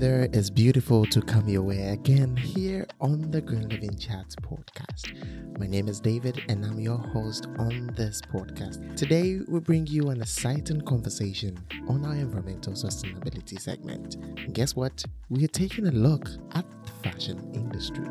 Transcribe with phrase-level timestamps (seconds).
[0.00, 0.30] there.
[0.32, 5.58] It's beautiful to come your way again here on the Green Living Chats podcast.
[5.58, 8.96] My name is David and I'm your host on this podcast.
[8.96, 14.14] Today, we bring you an exciting conversation on our environmental sustainability segment.
[14.14, 15.04] And guess what?
[15.28, 18.06] We are taking a look at the fashion industry.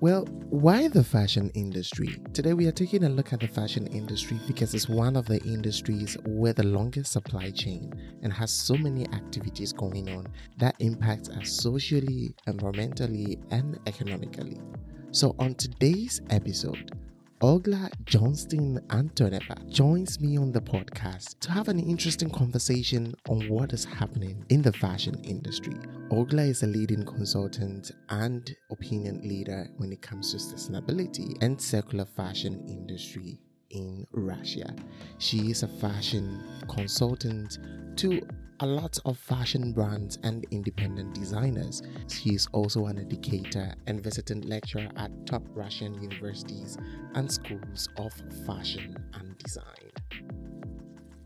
[0.00, 2.20] Well, why the fashion industry?
[2.32, 5.40] Today we are taking a look at the fashion industry because it's one of the
[5.44, 7.92] industries with the longest supply chain
[8.24, 10.26] and has so many activities going on
[10.58, 14.60] that impacts us socially, environmentally, and economically.
[15.12, 16.98] So, on today's episode,
[17.42, 23.72] Olga Johnston Antoneva joins me on the podcast to have an interesting conversation on what
[23.72, 25.72] is happening in the fashion industry.
[26.10, 32.04] Olga is a leading consultant and opinion leader when it comes to sustainability and circular
[32.04, 34.76] fashion industry in Russia.
[35.16, 37.58] She is a fashion consultant
[37.96, 38.20] to
[38.62, 41.82] a lot of fashion brands and independent designers.
[42.08, 46.76] She is also an educator and visiting lecturer at top Russian universities
[47.14, 48.12] and schools of
[48.46, 49.90] fashion and design.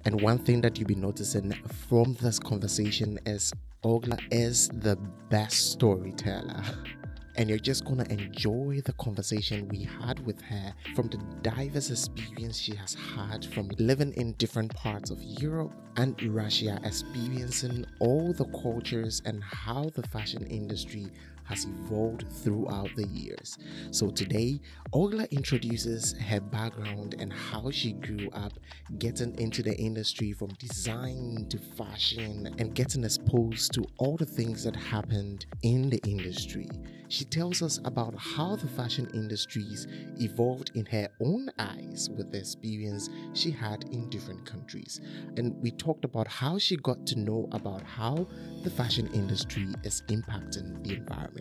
[0.04, 1.52] And one thing that you'll be noticing
[1.88, 4.96] from this conversation is Olga is the
[5.28, 6.62] best storyteller.
[7.36, 12.58] and you're just gonna enjoy the conversation we had with her from the diverse experience
[12.58, 18.44] she has had from living in different parts of Europe and Russia, experiencing all the
[18.46, 21.06] cultures and how the fashion industry
[21.44, 23.58] has evolved throughout the years.
[23.90, 24.60] So today,
[24.92, 28.52] Olga introduces her background and how she grew up
[28.98, 34.64] getting into the industry from design to fashion and getting exposed to all the things
[34.64, 36.68] that happened in the industry.
[37.08, 39.86] She tells us about how the fashion industries
[40.18, 45.00] evolved in her own eyes with the experience she had in different countries.
[45.36, 48.26] And we talked about how she got to know about how
[48.62, 51.33] the fashion industry is impacting the environment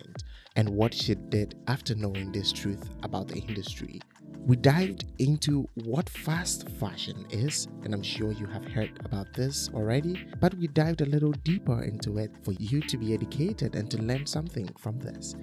[0.55, 3.99] and what she did after knowing this truth about the industry.
[4.45, 9.69] We dived into what fast fashion is, and I'm sure you have heard about this
[9.73, 13.89] already, but we dived a little deeper into it for you to be educated and
[13.91, 15.35] to learn something from this.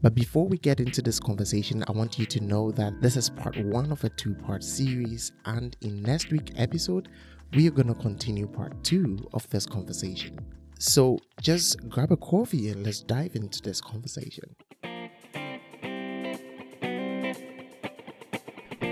[0.00, 3.28] But before we get into this conversation, I want you to know that this is
[3.28, 7.08] part one of a two part series, and in next week's episode,
[7.52, 10.38] we are going to continue part two of this conversation.
[10.80, 14.54] So just grab a coffee and let's dive into this conversation.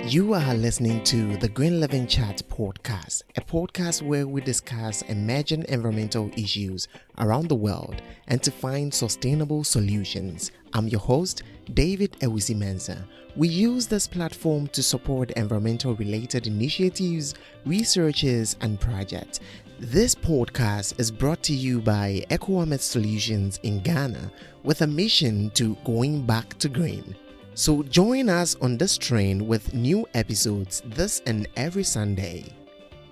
[0.09, 5.65] You are listening to the Green Living Chat podcast, a podcast where we discuss emerging
[5.69, 6.89] environmental issues
[7.19, 10.51] around the world and to find sustainable solutions.
[10.73, 13.05] I'm your host, David Ewisi Mensah.
[13.37, 19.41] We use this platform to support environmental related initiatives, researches, and projects.
[19.79, 24.33] This podcast is brought to you by EcoWamet Solutions in Ghana
[24.63, 27.15] with a mission to going back to green.
[27.53, 32.47] So join us on this train with new episodes this and every Sunday.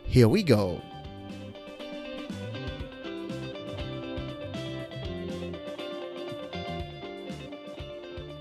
[0.04, 0.80] Here we go.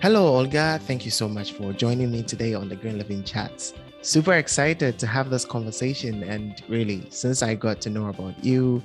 [0.02, 0.80] Hello, Olga.
[0.84, 3.74] Thank you so much for joining me today on the Green Living Chats.
[4.04, 6.24] Super excited to have this conversation.
[6.24, 8.84] And really, since I got to know about you,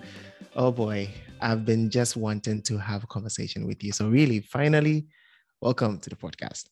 [0.54, 3.90] oh boy, I've been just wanting to have a conversation with you.
[3.90, 5.08] So, really, finally,
[5.60, 6.66] welcome to the podcast.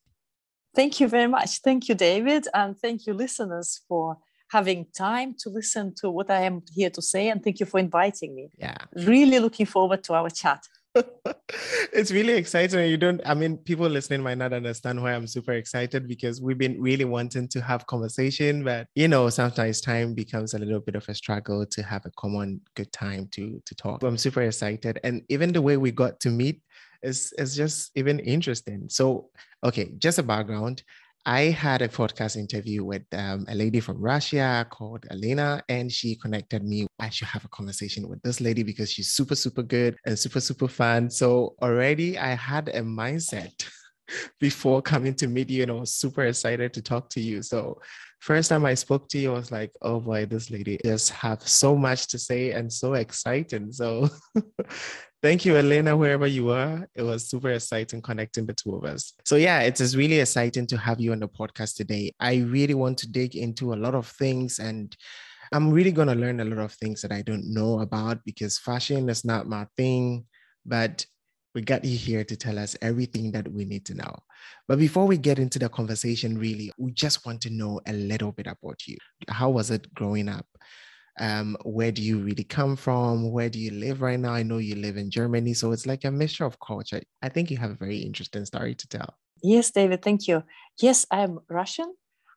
[0.76, 1.58] Thank you very much.
[1.58, 2.46] Thank you, David.
[2.54, 4.16] And thank you, listeners, for
[4.48, 7.30] having time to listen to what I am here to say.
[7.30, 8.50] And thank you for inviting me.
[8.56, 8.76] Yeah.
[8.94, 10.62] Really looking forward to our chat.
[11.92, 12.90] it's really exciting.
[12.90, 16.58] You don't, I mean, people listening might not understand why I'm super excited because we've
[16.58, 20.96] been really wanting to have conversation, but you know, sometimes time becomes a little bit
[20.96, 24.02] of a struggle to have a common good time to to talk.
[24.02, 24.98] I'm super excited.
[25.04, 26.62] And even the way we got to meet
[27.02, 28.88] is is just even interesting.
[28.88, 29.31] So,
[29.62, 30.82] okay, just a background.
[31.28, 36.14] I had a podcast interview with um, a lady from Russia called Elena, and she
[36.14, 36.87] connected me.
[37.00, 40.38] I should have a conversation with this lady because she's super, super good and super,
[40.38, 41.11] super fun.
[41.11, 43.69] So already I had a mindset
[44.40, 47.43] before coming to meet you, and I was super excited to talk to you.
[47.43, 47.81] So
[48.20, 51.43] first time I spoke to you, I was like, oh boy, this lady just have
[51.46, 53.73] so much to say and so exciting.
[53.73, 54.08] So
[55.22, 56.86] Thank you, Elena, wherever you are.
[56.94, 59.14] It was super exciting connecting the two of us.
[59.24, 62.12] So, yeah, it is really exciting to have you on the podcast today.
[62.20, 64.94] I really want to dig into a lot of things and
[65.52, 68.58] I'm really going to learn a lot of things that I don't know about because
[68.58, 70.26] fashion is not my thing,
[70.64, 71.06] but
[71.54, 74.14] we got you here to tell us everything that we need to know.
[74.68, 78.32] But before we get into the conversation, really, we just want to know a little
[78.32, 78.98] bit about you.
[79.28, 80.46] How was it growing up?
[81.18, 83.30] Um, where do you really come from?
[83.30, 84.32] Where do you live right now?
[84.32, 85.54] I know you live in Germany.
[85.54, 87.00] So it's like a mixture of culture.
[87.22, 89.14] I think you have a very interesting story to tell.
[89.42, 90.42] Yes, David, thank you.
[90.80, 91.94] Yes, I am Russian.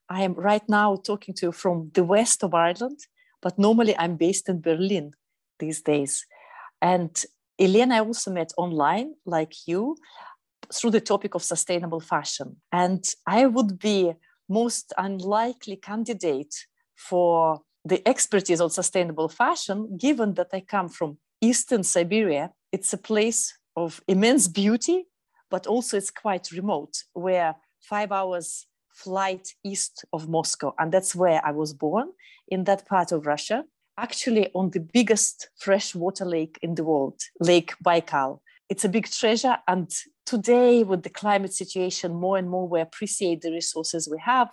[0.10, 3.00] I am right now talking to you from the west of Ireland,
[3.42, 5.12] but normally I'm based in Berlin
[5.60, 6.26] these days.
[6.82, 7.12] And
[7.60, 9.98] Elena, I also met online, like you,
[10.74, 12.58] through the topic of sustainable fashion.
[12.72, 14.14] And I would be
[14.48, 16.56] most unlikely candidate
[16.96, 22.52] for the expertise on sustainable fashion, given that I come from Eastern Siberia.
[22.72, 25.08] It's a place of immense beauty,
[25.50, 30.74] but also it's quite remote, where five hours flight east of Moscow.
[30.78, 32.10] And that's where I was born
[32.48, 33.64] in that part of Russia,
[33.98, 38.40] actually on the biggest freshwater lake in the world, Lake Baikal.
[38.70, 39.58] It's a big treasure.
[39.68, 39.90] And
[40.26, 44.50] today, with the climate situation, more and more we appreciate the resources we have.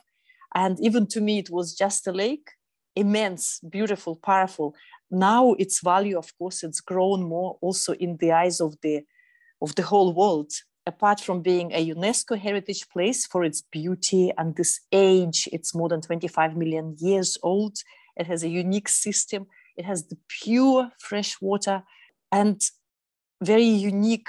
[0.54, 2.48] And even to me, it was just a lake,
[2.96, 4.74] immense, beautiful, powerful.
[5.10, 9.04] Now its value, of course, it's grown more also in the eyes of the
[9.62, 10.52] of the whole world.
[10.86, 15.88] Apart from being a UNESCO heritage place for its beauty and this age, it's more
[15.88, 17.76] than 25 million years old.
[18.16, 19.46] It has a unique system.
[19.76, 21.82] It has the pure fresh water
[22.30, 22.60] and
[23.42, 24.28] very unique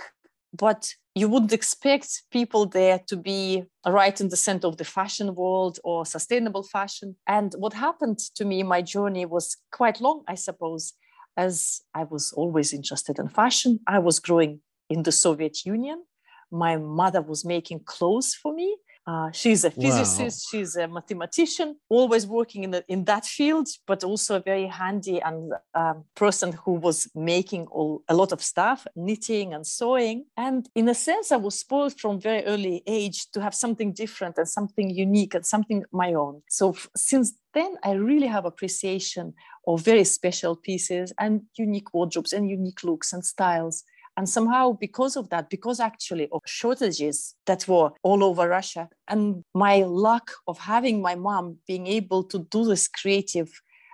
[0.53, 5.33] but you wouldn't expect people there to be right in the center of the fashion
[5.33, 7.15] world or sustainable fashion.
[7.27, 10.93] And what happened to me, my journey was quite long, I suppose,
[11.35, 13.79] as I was always interested in fashion.
[13.87, 16.03] I was growing in the Soviet Union.
[16.51, 18.77] My mother was making clothes for me.
[19.07, 20.59] Uh, she's a physicist, wow.
[20.59, 25.21] she's a mathematician, always working in, the, in that field, but also a very handy
[25.21, 30.25] and um, person who was making all, a lot of stuff, knitting and sewing.
[30.35, 34.37] And in a sense, I was spoiled from very early age to have something different
[34.37, 36.41] and something unique and something my own.
[36.49, 39.33] So f- since then, I really have appreciation
[39.65, 43.85] of very special pieces and unique wardrobes and unique looks and styles
[44.17, 49.43] and somehow, because of that, because actually of shortages that were all over Russia, and
[49.53, 53.49] my luck of having my mom being able to do this creative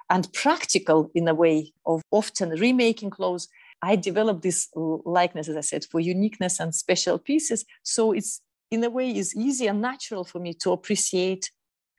[0.10, 3.48] and practical in a way of often remaking clothes,
[3.82, 7.66] I developed this likeness, as I said, for uniqueness and special pieces.
[7.84, 8.42] So it's
[8.72, 11.52] in a way is easy and natural for me to appreciate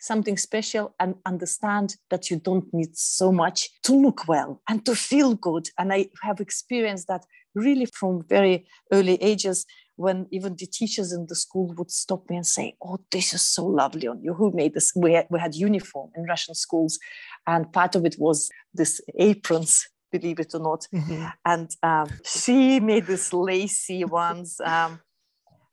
[0.05, 4.95] something special and understand that you don't need so much to look well and to
[4.95, 5.69] feel good.
[5.79, 7.25] And I have experienced that
[7.55, 9.65] really from very early ages
[9.97, 13.43] when even the teachers in the school would stop me and say, Oh, this is
[13.43, 14.35] so lovely on you.
[14.35, 14.93] Who made this?
[14.95, 16.99] We had, we had uniform in Russian schools,
[17.47, 20.87] and part of it was this aprons, believe it or not.
[20.93, 21.27] Mm-hmm.
[21.45, 24.61] And um, she made these lacy ones.
[24.65, 25.01] Um,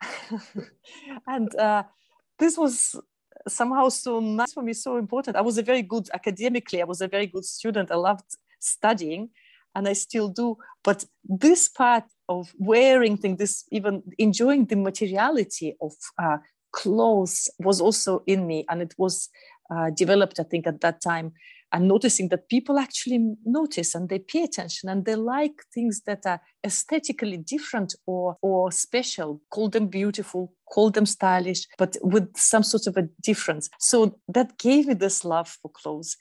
[1.28, 1.84] and uh,
[2.38, 2.96] this was
[3.48, 5.38] somehow so nice for me, so important.
[5.38, 7.92] I was a very good academically, I was a very good student.
[7.92, 8.26] I loved
[8.60, 9.30] studying
[9.76, 10.58] and I still do.
[10.84, 16.38] But this part of wearing things, this even enjoying the materiality of uh,
[16.72, 19.30] clothes was also in me, and it was
[19.74, 21.34] uh, developed, I think, at that time.
[21.74, 26.26] And noticing that people actually notice and they pay attention and they like things that
[26.26, 29.42] are aesthetically different or or special.
[29.50, 33.70] Call them beautiful, call them stylish, but with some sort of a difference.
[33.80, 36.18] So that gave me this love for clothes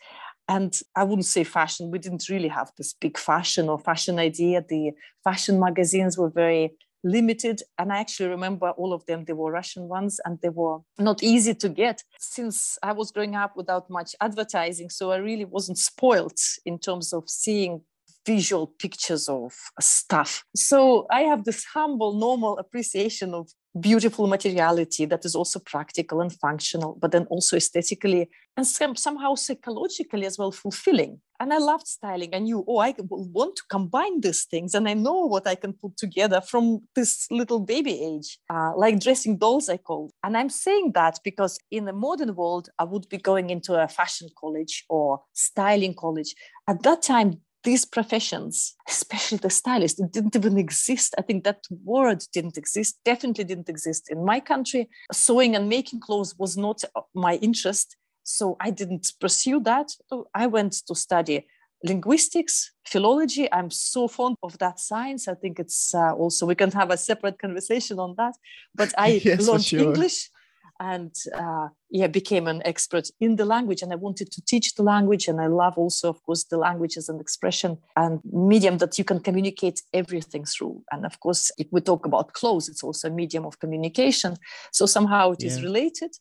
[0.49, 1.93] and I wouldn't say fashion.
[1.93, 4.65] We didn't really have this big fashion or fashion idea.
[4.69, 4.91] The
[5.23, 7.63] fashion magazines were very limited.
[7.79, 11.23] And I actually remember all of them, they were Russian ones and they were not
[11.23, 14.91] easy to get since I was growing up without much advertising.
[14.91, 17.83] So I really wasn't spoiled in terms of seeing
[18.27, 20.45] visual pictures of stuff.
[20.55, 26.33] So I have this humble, normal appreciation of beautiful materiality that is also practical and
[26.33, 31.21] functional, but then also aesthetically and some, somehow psychologically as well fulfilling.
[31.39, 32.35] And I loved styling.
[32.35, 35.73] I knew, oh, I want to combine these things, and I know what I can
[35.73, 40.13] put together from this little baby age, uh, like dressing dolls, I call.
[40.23, 43.89] And I'm saying that because in the modern world, I would be going into a
[43.89, 46.35] fashion college or styling college.
[46.69, 51.15] At that time, these professions, especially the stylist, it didn't even exist.
[51.19, 54.89] I think that word didn't exist, definitely didn't exist in my country.
[55.13, 56.83] Sewing and making clothes was not
[57.15, 57.97] my interest.
[58.23, 59.91] So I didn't pursue that.
[60.35, 61.47] I went to study
[61.83, 63.51] linguistics, philology.
[63.53, 65.29] I'm so fond of that science.
[65.29, 68.35] I think it's uh, also, we can have a separate conversation on that.
[68.75, 69.81] But I yes, learned sure.
[69.81, 70.31] English
[70.79, 74.83] and uh, yeah became an expert in the language and i wanted to teach the
[74.83, 78.99] language and i love also of course the language as an expression and medium that
[78.99, 80.83] you can communicate everything through.
[80.93, 84.37] And of course if we talk about clothes it's also a medium of communication.
[84.73, 85.51] So somehow it yeah.
[85.51, 86.13] is related.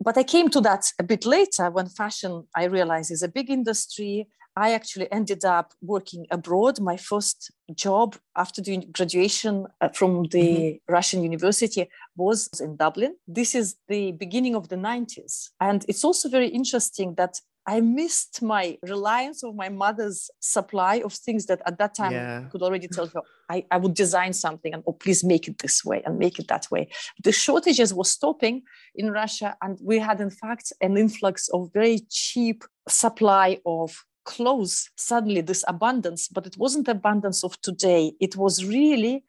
[0.00, 3.50] But i came to that a bit later when fashion i realized is a big
[3.50, 6.80] industry I actually ended up working abroad.
[6.80, 10.92] My first job after doing graduation uh, from the mm-hmm.
[10.92, 13.14] Russian university was in Dublin.
[13.28, 15.50] This is the beginning of the 90s.
[15.60, 21.12] And it's also very interesting that I missed my reliance of my mother's supply of
[21.12, 22.42] things that at that time yeah.
[22.44, 25.58] I could already tell her I, I would design something and oh please make it
[25.58, 26.88] this way and make it that way.
[27.22, 28.62] The shortages were stopping
[28.96, 34.02] in Russia and we had in fact an influx of very cheap supply of
[34.34, 38.12] clothes suddenly this abundance but it wasn't abundance of today.
[38.20, 39.24] It was really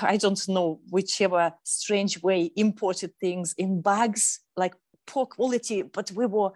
[0.00, 4.74] i don't know whichever strange way imported things in bags like
[5.06, 6.50] poor quality but we were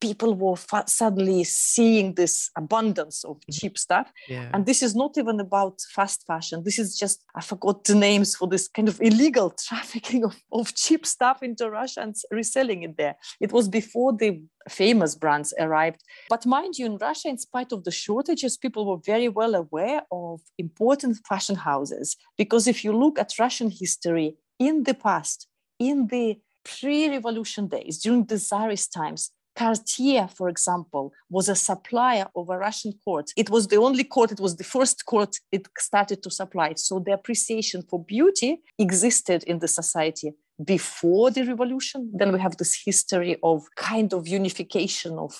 [0.00, 3.52] people were suddenly seeing this abundance of mm-hmm.
[3.52, 4.12] cheap stuff.
[4.28, 4.50] Yeah.
[4.52, 6.62] and this is not even about fast fashion.
[6.64, 10.74] This is just i forgot the names for this kind of illegal trafficking of, of
[10.74, 13.16] cheap stuff into russia and reselling it there.
[13.40, 16.02] It was before the famous brands arrived.
[16.28, 20.02] But mind you in russia in spite of the shortages people were very well aware
[20.10, 22.16] of important fashion houses.
[22.36, 25.46] Because if you look at russian history in the past
[25.78, 32.48] in the pre-revolution days during the czarist times Cartier, for example, was a supplier of
[32.48, 33.32] a Russian court.
[33.36, 36.74] It was the only court, it was the first court it started to supply.
[36.76, 40.30] So the appreciation for beauty existed in the society
[40.64, 42.10] before the revolution.
[42.14, 45.36] Then we have this history of kind of unification of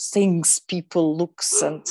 [0.00, 1.86] things, people, looks, and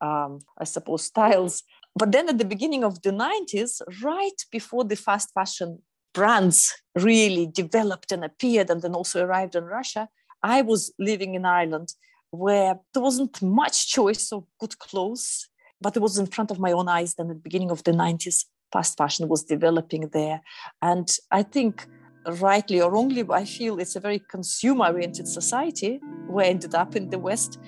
[0.00, 1.62] um, I suppose styles.
[1.94, 5.80] But then at the beginning of the 90s, right before the fast fashion
[6.12, 10.08] brands really developed and appeared and then also arrived in Russia,
[10.42, 11.94] I was living in Ireland
[12.30, 15.48] where there wasn't much choice of good clothes,
[15.80, 17.92] but it was in front of my own eyes then at the beginning of the
[17.92, 18.44] 90s.
[18.72, 20.40] Fast fashion was developing there.
[20.80, 21.86] And I think,
[22.26, 26.00] rightly or wrongly, I feel it's a very consumer oriented society.
[26.28, 27.58] We ended up in the West.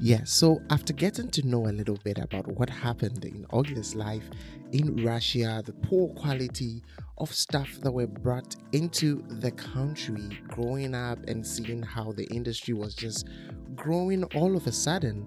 [0.00, 4.22] Yeah, so after getting to know a little bit about what happened in Olga's life
[4.70, 6.84] in Russia, the poor quality
[7.18, 12.74] of stuff that were brought into the country, growing up and seeing how the industry
[12.74, 13.26] was just
[13.74, 15.26] growing all of a sudden,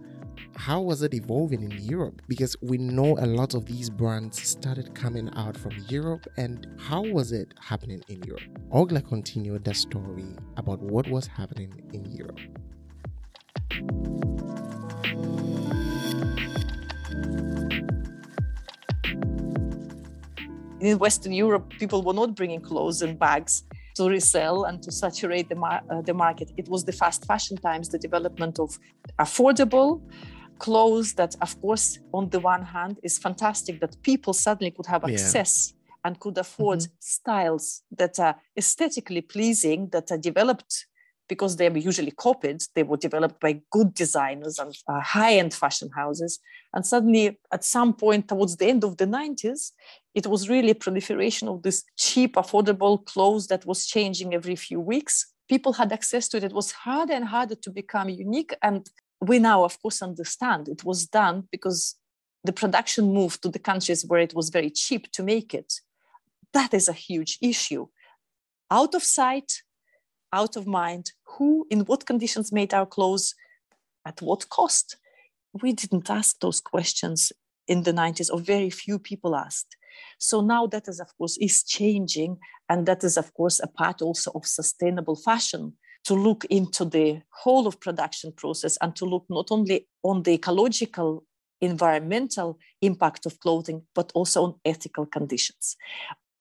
[0.56, 2.22] how was it evolving in Europe?
[2.30, 7.04] Because we know a lot of these brands started coming out from Europe, and how
[7.04, 8.44] was it happening in Europe?
[8.72, 12.40] Olga continued the story about what was happening in Europe.
[20.82, 23.64] In Western Europe, people were not bringing clothes in bags
[23.96, 26.52] to resell and to saturate the, mar- uh, the market.
[26.58, 28.78] It was the fast fashion times, the development of
[29.20, 30.02] affordable
[30.60, 35.04] clothes that, of course, on the one hand, is fantastic that people suddenly could have
[35.04, 35.96] access yeah.
[36.06, 36.94] and could afford mm-hmm.
[37.00, 40.88] styles that are aesthetically pleasing, that are developed
[41.28, 45.54] because they were usually copied, they were developed by good designers and uh, high end
[45.54, 46.40] fashion houses.
[46.74, 49.72] And suddenly, at some point towards the end of the 90s,
[50.14, 54.80] it was really a proliferation of this cheap, affordable clothes that was changing every few
[54.80, 55.34] weeks.
[55.48, 56.44] People had access to it.
[56.44, 58.54] It was harder and harder to become unique.
[58.62, 58.90] And
[59.22, 61.96] we now, of course, understand it was done because
[62.44, 65.74] the production moved to the countries where it was very cheap to make it.
[66.54, 67.88] That is a huge issue.
[68.70, 69.62] Out of sight,
[70.34, 73.36] out of mind, who, in what conditions made our clothes,
[74.06, 74.98] at what cost?
[75.62, 77.32] We didn't ask those questions
[77.68, 79.76] in the 90s, or very few people asked.
[80.20, 82.38] So now that is, of course, is changing.
[82.70, 85.74] And that is, of course, a part also of sustainable fashion
[86.04, 90.34] to look into the whole of production process and to look not only on the
[90.34, 91.24] ecological
[91.62, 95.78] environmental impact of clothing but also on ethical conditions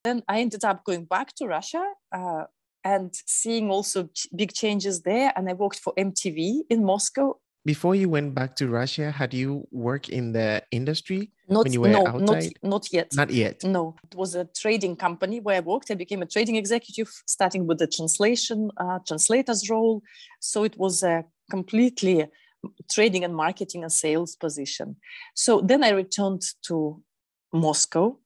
[0.02, 2.44] then i ended up going back to russia uh,
[2.84, 7.34] and seeing also big changes there and i worked for mtv in moscow
[7.64, 11.82] before you went back to Russia, had you worked in the industry not, when you
[11.82, 12.52] were no, outside?
[12.62, 13.14] Not, not yet.
[13.14, 13.62] Not yet.
[13.64, 15.90] No, it was a trading company where I worked.
[15.90, 20.02] I became a trading executive, starting with the translation, uh, translator's role.
[20.40, 22.26] So it was a completely
[22.90, 24.96] trading and marketing and sales position.
[25.34, 27.02] So then I returned to
[27.52, 28.18] Moscow.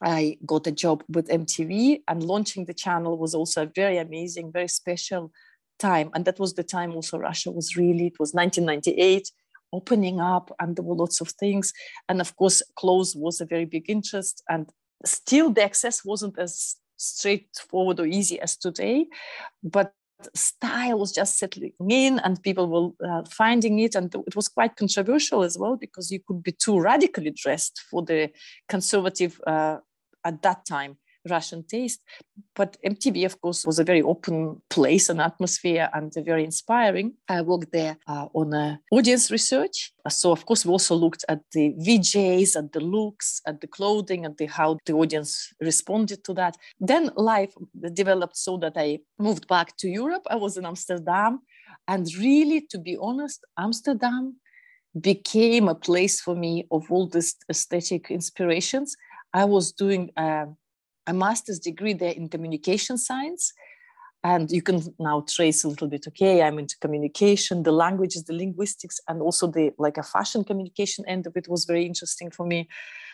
[0.00, 4.52] I got a job with MTV, and launching the channel was also a very amazing,
[4.52, 5.32] very special
[5.78, 6.10] time.
[6.14, 9.30] And that was the time also Russia was really, it was 1998,
[9.72, 11.72] opening up, and there were lots of things.
[12.08, 14.42] And of course, clothes was a very big interest.
[14.48, 14.70] And
[15.04, 19.06] still, the access wasn't as straightforward or easy as today.
[19.62, 19.92] But
[20.34, 24.76] style was just settling in and people were uh, finding it and it was quite
[24.76, 28.30] controversial as well because you could be too radically dressed for the
[28.68, 29.78] conservative uh,
[30.24, 30.98] at that time
[31.28, 32.00] Russian taste.
[32.54, 37.14] But MTV, of course, was a very open place and atmosphere and very inspiring.
[37.28, 39.92] I worked there uh, on a audience research.
[40.08, 44.24] So, of course, we also looked at the VJs, at the looks, at the clothing,
[44.24, 46.56] and the, how the audience responded to that.
[46.80, 47.52] Then life
[47.92, 50.22] developed so that I moved back to Europe.
[50.30, 51.40] I was in Amsterdam.
[51.86, 54.36] And really, to be honest, Amsterdam
[55.00, 58.96] became a place for me of all these aesthetic inspirations.
[59.32, 60.46] I was doing a,
[61.06, 63.52] a master's degree there in communication science.
[64.24, 68.34] And you can now trace a little bit, okay, I'm into communication, the languages, the
[68.34, 72.44] linguistics, and also the like a fashion communication end of it was very interesting for
[72.44, 72.68] me.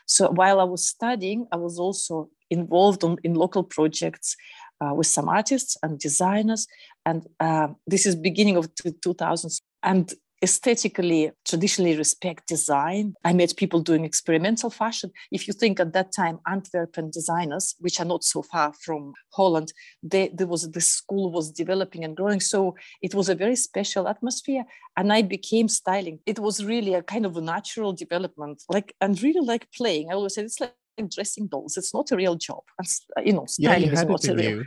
[0.07, 4.35] So while I was studying, I was also involved on, in local projects
[4.81, 6.67] uh, with some artists and designers.
[7.05, 9.61] And uh, this is beginning of the 2000s.
[9.83, 10.13] And
[10.45, 13.15] aesthetically traditionally respect design.
[13.25, 15.11] I met people doing experimental fashion.
[15.33, 19.73] If you think at that time, Antwerpen designers, which are not so far from Holland,
[20.03, 22.41] they, there was the school was developing and growing.
[22.41, 24.65] So it was a very special atmosphere.
[24.99, 26.21] And I became styling.
[26.27, 30.11] It was really a kind of a natural development, like and really like playing.
[30.11, 30.75] I always said it's like
[31.09, 31.77] dressing dolls.
[31.77, 32.63] It's not a real job.
[33.25, 34.65] You know, styling yeah, is not a real.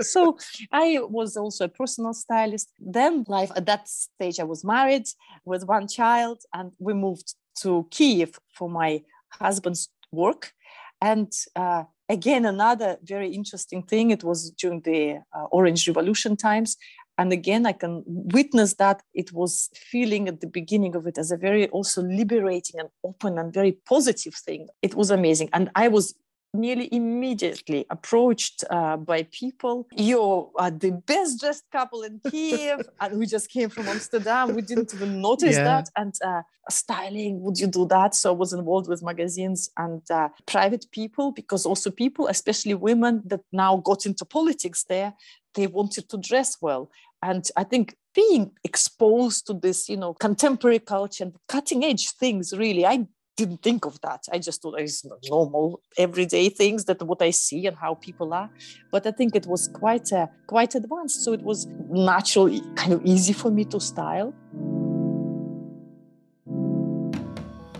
[0.00, 0.38] so
[0.72, 2.72] I was also a personal stylist.
[2.78, 5.06] Then life at that stage, I was married
[5.44, 10.52] with one child, and we moved to Kiev for my husband's work.
[11.00, 14.10] And uh, again, another very interesting thing.
[14.10, 16.76] It was during the uh, Orange Revolution times,
[17.18, 21.30] and again i can witness that it was feeling at the beginning of it as
[21.30, 24.68] a very also liberating and open and very positive thing.
[24.82, 25.50] It was amazing.
[25.52, 26.14] And i was
[26.58, 29.86] nearly immediately approached uh, by people.
[29.96, 34.54] You are the best dressed couple in Kiev, and we just came from Amsterdam.
[34.54, 35.64] We didn't even notice yeah.
[35.64, 35.90] that.
[35.96, 38.14] And uh, styling, would you do that?
[38.14, 43.22] So I was involved with magazines and uh, private people, because also people, especially women
[43.26, 45.14] that now got into politics there,
[45.54, 46.90] they wanted to dress well.
[47.22, 52.52] And I think being exposed to this, you know, contemporary culture and cutting edge things,
[52.56, 54.24] really, I didn't think of that.
[54.32, 58.50] I just thought it's normal, everyday things that what I see and how people are.
[58.90, 63.04] But I think it was quite uh, quite advanced, so it was naturally kind of
[63.04, 64.34] easy for me to style.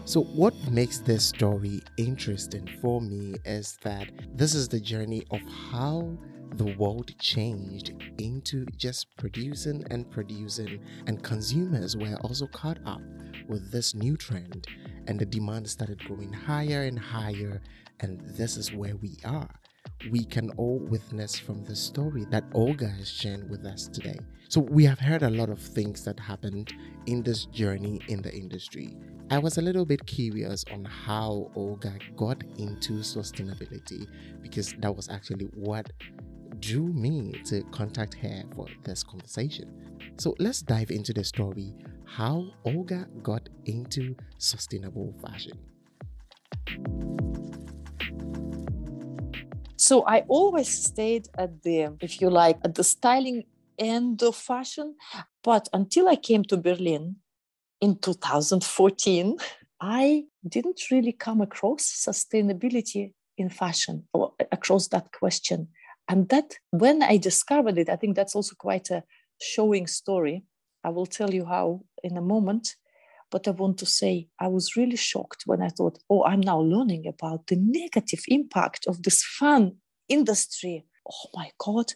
[0.05, 5.40] So, what makes this story interesting for me is that this is the journey of
[5.73, 6.16] how
[6.55, 13.01] the world changed into just producing and producing, and consumers were also caught up
[13.48, 14.66] with this new trend,
[15.06, 17.61] and the demand started going higher and higher,
[18.00, 19.48] and this is where we are.
[20.11, 24.18] We can all witness from the story that Olga has shared with us today.
[24.48, 26.72] So, we have heard a lot of things that happened
[27.06, 28.96] in this journey in the industry.
[29.30, 34.06] I was a little bit curious on how Olga got into sustainability
[34.40, 35.90] because that was actually what
[36.61, 39.98] drew me to contact her for this conversation.
[40.16, 41.74] So let's dive into the story
[42.07, 45.59] how Olga got into sustainable fashion.
[49.77, 53.45] So I always stayed at the, if you like, at the styling
[53.79, 54.97] end of fashion.
[55.45, 57.16] But until I came to Berlin
[57.81, 59.37] in 2014,
[59.81, 65.69] I didn't really come across sustainability in fashion or across that question.
[66.09, 69.03] And that, when I discovered it, I think that's also quite a
[69.40, 70.45] showing story.
[70.87, 72.77] I will tell you how in a moment.
[73.31, 76.61] But I want to say, I was really shocked when I thought, oh, I'm now
[76.61, 79.62] learning about the negative impact of this fun
[80.09, 80.87] industry.
[81.11, 81.87] Oh my God.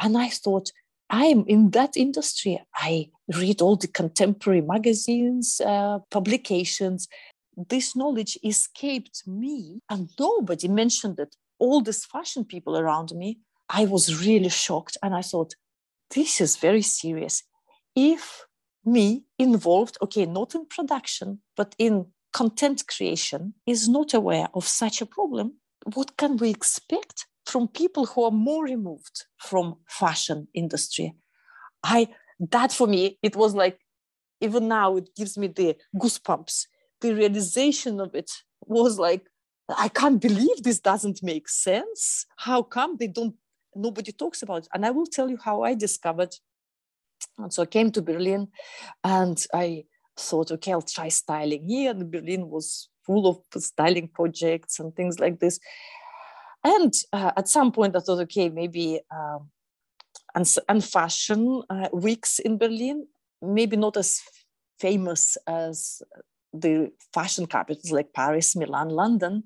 [0.00, 0.72] And I thought,
[1.10, 2.62] I'm in that industry.
[2.74, 7.08] I read all the contemporary magazines, uh, publications.
[7.68, 11.36] This knowledge escaped me, and nobody mentioned it.
[11.58, 13.40] All these fashion people around me
[13.72, 15.54] I was really shocked and I thought,
[16.14, 17.44] this is very serious.
[18.00, 18.46] If
[18.84, 25.02] me involved, okay, not in production, but in content creation, is not aware of such
[25.02, 25.46] a problem,
[25.94, 31.14] what can we expect from people who are more removed from fashion industry?
[31.82, 32.08] I
[32.54, 33.78] that for me, it was like
[34.40, 36.66] even now it gives me the goosebumps.
[37.02, 38.30] The realization of it
[38.66, 39.24] was like,
[39.68, 42.24] I can't believe this doesn't make sense.
[42.46, 43.34] How come they don't
[43.74, 44.68] nobody talks about it.
[44.74, 46.34] And I will tell you how I discovered.
[47.42, 48.48] And so I came to Berlin
[49.04, 49.84] and I
[50.18, 51.90] thought, okay, I'll try styling here.
[51.90, 55.58] And Berlin was full of styling projects and things like this.
[56.62, 59.50] And uh, at some point, I thought, okay, maybe um,
[60.34, 63.06] and, and fashion uh, weeks in Berlin,
[63.40, 64.20] maybe not as
[64.78, 66.02] famous as
[66.52, 69.44] the fashion capitals like Paris, Milan, London,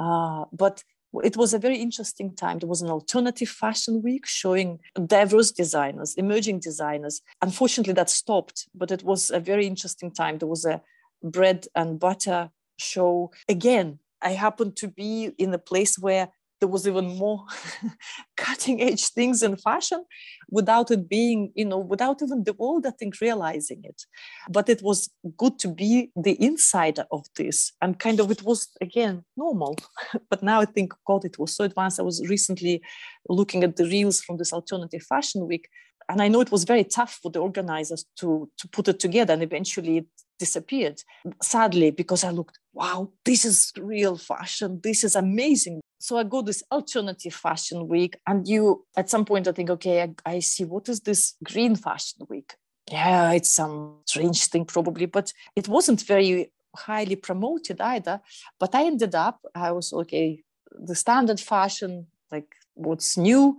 [0.00, 0.82] uh, but
[1.22, 2.58] it was a very interesting time.
[2.58, 7.22] There was an alternative fashion week showing diverse designers, emerging designers.
[7.42, 10.38] Unfortunately, that stopped, but it was a very interesting time.
[10.38, 10.82] There was a
[11.22, 13.30] bread and butter show.
[13.48, 16.28] Again, I happened to be in a place where
[16.60, 17.44] there was even more
[18.36, 20.04] cutting edge things in fashion
[20.50, 24.02] without it being you know without even the world i think realizing it.
[24.50, 28.68] But it was good to be the insider of this and kind of it was
[28.80, 29.76] again normal.
[30.30, 32.00] But now i think god it was so advanced.
[32.00, 32.82] I was recently
[33.28, 35.68] looking at the reels from this alternative fashion week
[36.08, 39.34] and i know it was very tough for the organizers to to put it together
[39.34, 40.06] and eventually it
[40.38, 41.02] disappeared.
[41.42, 44.80] Sadly because i looked wow this is real fashion.
[44.82, 49.48] This is amazing so I go this alternative fashion week, and you at some point
[49.48, 52.54] I think, okay, I, I, see what is this green fashion week.
[52.90, 58.20] Yeah, it's some strange thing probably, but it wasn't very highly promoted either.
[58.60, 63.58] But I ended up, I was okay, the standard fashion, like what's new,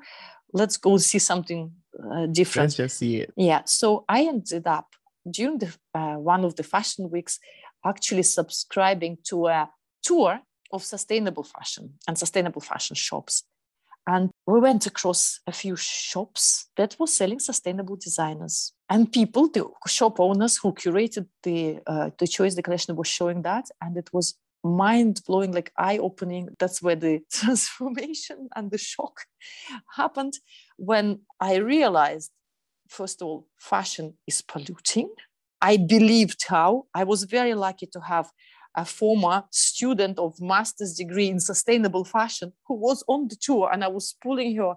[0.54, 1.72] let's go see something
[2.02, 2.68] uh, different.
[2.68, 3.34] Let's just see it.
[3.36, 3.64] Yeah.
[3.66, 4.96] So I ended up
[5.30, 7.40] during the uh, one of the fashion weeks
[7.86, 9.70] actually subscribing to a
[10.02, 10.40] tour
[10.72, 13.44] of sustainable fashion and sustainable fashion shops.
[14.08, 18.74] And we went across a few shops that were selling sustainable designers.
[18.90, 23.44] And people, the shop owners who curated the uh, the choice, the collection was showing
[23.44, 26.50] that, and it was mind blowing, like eye opening.
[26.60, 29.26] That's where the transformation and the shock
[29.96, 30.34] happened
[30.78, 32.32] when I realized,
[32.88, 35.10] first of all, fashion is polluting.
[35.62, 36.86] I believed how.
[36.94, 38.32] I was very lucky to have
[38.80, 43.84] a former student of master's degree in sustainable fashion who was on the tour and
[43.84, 44.76] I was pulling her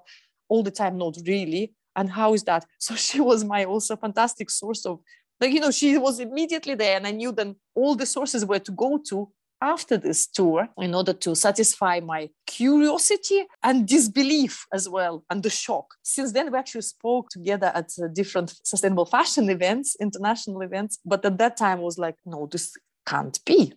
[0.48, 1.72] all the time, not really.
[1.96, 2.64] And how is that?
[2.78, 5.00] So she was my also fantastic source of
[5.40, 8.60] like, you know, she was immediately there and I knew then all the sources where
[8.60, 9.28] to go to
[9.60, 15.50] after this tour in order to satisfy my curiosity and disbelief as well and the
[15.50, 15.86] shock.
[16.02, 20.98] Since then, we actually spoke together at uh, different sustainable fashion events, international events.
[21.04, 22.72] But at that time, I was like, no, this
[23.06, 23.72] can't be.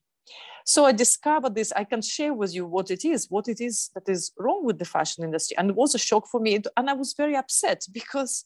[0.66, 1.72] So I discovered this.
[1.76, 4.80] I can share with you what it is, what it is that is wrong with
[4.80, 5.56] the fashion industry.
[5.58, 6.60] And it was a shock for me.
[6.76, 8.46] And I was very upset because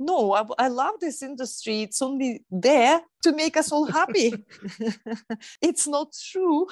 [0.00, 1.82] no, I, I love this industry.
[1.82, 4.32] It's only there to make us all happy.
[5.62, 6.66] it's not true.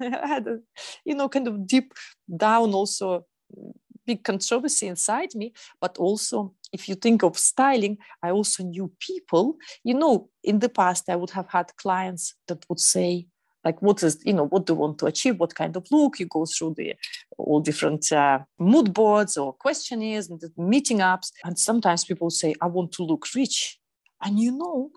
[0.00, 0.58] I had a,
[1.04, 1.92] you know, kind of deep
[2.34, 3.72] down also mm,
[4.06, 5.52] big controversy inside me.
[5.80, 9.56] But also, if you think of styling, I also knew people.
[9.84, 13.26] You know, in the past, I would have had clients that would say,
[13.64, 15.38] like what is you know what do you want to achieve?
[15.38, 16.18] What kind of look?
[16.18, 16.94] You go through the
[17.36, 21.32] all different uh, mood boards or questionnaires and meeting apps.
[21.44, 23.78] And sometimes people say i want to look rich.
[24.22, 24.90] And you know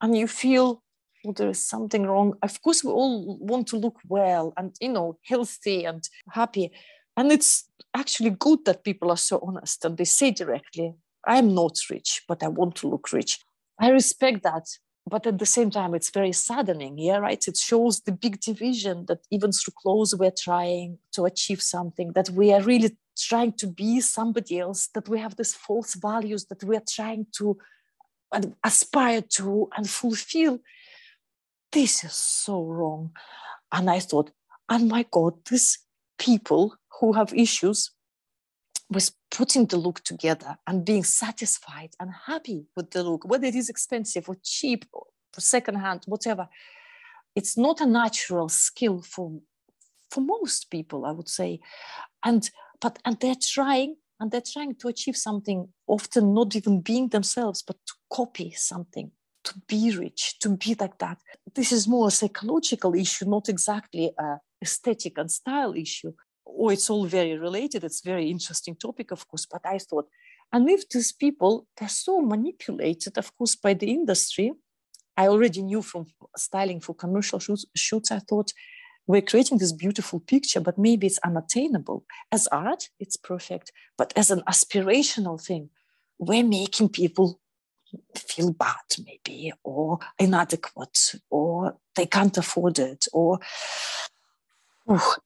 [0.00, 0.82] and you feel
[1.24, 2.34] well, there is something wrong.
[2.42, 6.72] Of course we all want to look well and you know healthy and happy.
[7.16, 10.94] And it's actually good that people are so honest and they say directly
[11.26, 13.38] i'm not rich but i want to look rich.
[13.78, 14.66] I respect that
[15.06, 17.46] but at the same time it's very saddening yeah right?
[17.48, 22.30] It shows the big division that even through clothes we're trying to achieve something that
[22.30, 26.64] we are really trying to be somebody else that we have these false values that
[26.64, 27.58] we are trying to
[28.64, 30.60] aspire to and fulfill.
[31.72, 33.10] This is so wrong.
[33.72, 34.30] And i thought
[34.68, 35.78] oh my god these
[36.18, 37.90] people who have issues
[38.90, 43.54] with putting the look together and being satisfied and happy with the look, whether it
[43.54, 45.06] is expensive or cheap or
[45.38, 46.48] secondhand, whatever.
[47.36, 49.40] It's not a natural skill for
[50.10, 51.60] for most people, I would say.
[52.24, 52.50] And
[52.80, 57.62] but and they're trying and they're trying to achieve something, often not even being themselves,
[57.62, 59.12] but to copy something,
[59.44, 61.18] to be rich, to be like that.
[61.54, 66.12] This is more a psychological issue, not exactly a aesthetic and style issue
[66.60, 67.84] oh, it's all very related.
[67.84, 69.46] It's very interesting topic, of course.
[69.46, 70.08] But I thought,
[70.52, 74.52] and if these people, they're so manipulated, of course, by the industry.
[75.16, 78.52] I already knew from styling for commercial shoots, shoots I thought
[79.06, 82.04] we're creating this beautiful picture, but maybe it's unattainable.
[82.30, 83.72] As art, it's perfect.
[83.98, 85.70] But as an aspirational thing,
[86.18, 87.40] we're making people
[88.16, 93.40] feel bad, maybe, or inadequate, or they can't afford it, or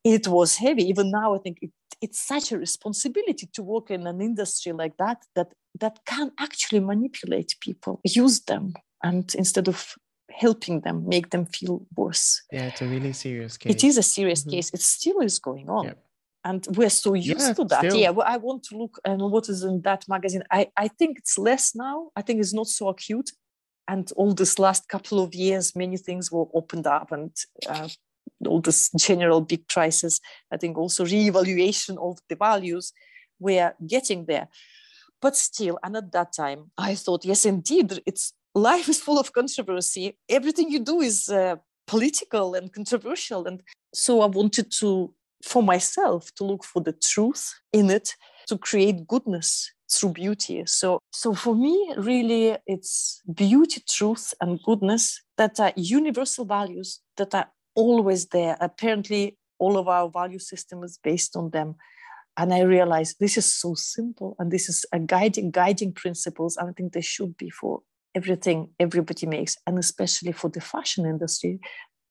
[0.04, 0.84] it was heavy.
[0.84, 4.96] Even now, I think it, it's such a responsibility to work in an industry like
[4.98, 9.94] that that that can actually manipulate people, use them, and instead of
[10.30, 12.42] helping them, make them feel worse.
[12.52, 13.74] Yeah, it's a really serious case.
[13.74, 14.50] It is a serious mm-hmm.
[14.50, 14.70] case.
[14.72, 15.86] It still is going on.
[15.86, 15.98] Yep.
[16.46, 17.78] And we're so used yeah, to that.
[17.78, 17.96] Still.
[17.96, 20.42] Yeah, well, I want to look and what is in that magazine.
[20.50, 22.10] I, I think it's less now.
[22.16, 23.30] I think it's not so acute
[23.88, 27.30] and all this last couple of years many things were opened up and
[27.68, 27.88] uh,
[28.46, 30.20] all this general big crisis.
[30.52, 32.92] I think also reevaluation of the values.
[33.38, 34.48] We are getting there.
[35.20, 39.32] But still, and at that time, I thought, yes, indeed, it's life is full of
[39.32, 40.18] controversy.
[40.28, 41.56] Everything you do is uh,
[41.86, 43.46] political and controversial.
[43.46, 43.62] And
[43.94, 48.14] so I wanted to, for myself, to look for the truth in it,
[48.48, 50.62] to create goodness through beauty.
[50.66, 57.34] So, so for me, really, it's beauty, truth, and goodness that are universal values that
[57.34, 58.56] are always there.
[58.60, 61.76] Apparently, all of our value system is based on them.
[62.36, 66.56] And I realized this is so simple, and this is a guiding guiding principles.
[66.56, 67.82] I think they should be for
[68.14, 71.60] everything everybody makes, and especially for the fashion industry.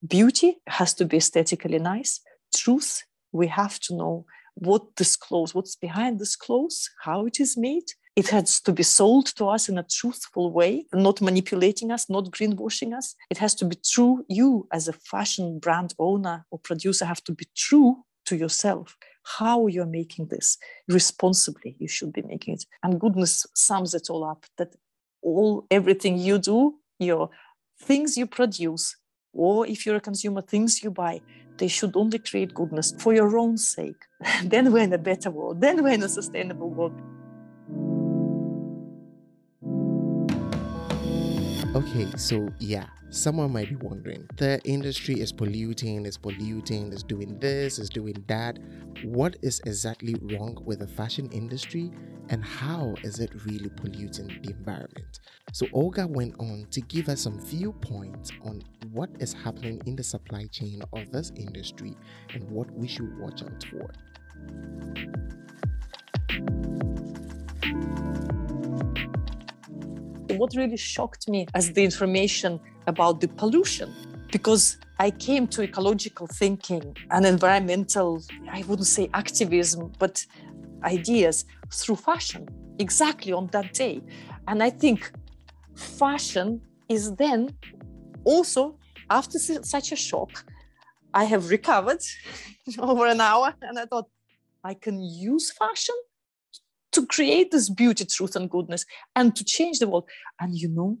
[0.06, 2.20] Beauty has to be aesthetically nice.
[2.54, 7.56] Truth, we have to know what this clothes, what's behind this clothes, how it is
[7.56, 7.88] made.
[8.16, 12.26] It has to be sold to us in a truthful way, not manipulating us, not
[12.26, 13.16] greenwashing us.
[13.28, 14.24] It has to be true.
[14.28, 18.96] You, as a fashion brand owner or producer, have to be true to yourself.
[19.24, 22.64] How you're making this responsibly, you should be making it.
[22.84, 24.76] And goodness sums it all up that
[25.20, 27.30] all everything you do, your
[27.80, 28.96] things you produce,
[29.32, 31.20] or if you're a consumer, things you buy,
[31.56, 34.02] they should only create goodness for your own sake.
[34.44, 35.60] then we're in a better world.
[35.60, 36.94] Then we're in a sustainable world.
[41.74, 47.36] Okay, so yeah, someone might be wondering the industry is polluting, is polluting, is doing
[47.40, 48.60] this, is doing that.
[49.02, 51.90] What is exactly wrong with the fashion industry
[52.28, 55.18] and how is it really polluting the environment?
[55.52, 60.04] So, Olga went on to give us some viewpoints on what is happening in the
[60.04, 61.96] supply chain of this industry
[62.34, 63.90] and what we should watch out for.
[70.38, 73.92] What really shocked me as the information about the pollution
[74.30, 80.24] because I came to ecological thinking and environmental, I wouldn't say activism, but
[80.84, 84.02] ideas through fashion exactly on that day.
[84.46, 85.12] And I think
[85.76, 87.56] fashion is then
[88.24, 88.78] also,
[89.10, 90.44] after such a shock,
[91.12, 92.02] I have recovered
[92.78, 94.08] over an hour and I thought,
[94.62, 95.94] I can use fashion
[96.94, 100.08] to create this beauty, truth, and goodness and to change the world.
[100.40, 100.98] And you know,